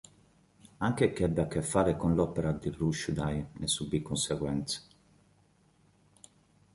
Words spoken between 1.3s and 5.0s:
a che fare con l'opera di Rushdie ne subì conseguenze.